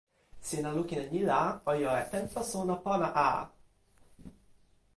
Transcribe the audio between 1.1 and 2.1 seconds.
ni la o jo e